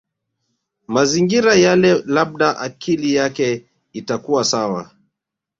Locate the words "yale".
1.55-2.01